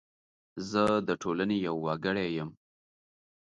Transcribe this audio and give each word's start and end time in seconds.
زه 0.69 0.81
د 1.07 1.09
ټولنې 1.21 1.57
یو 1.67 1.75
وګړی 1.85 2.27
یم. 2.37 2.49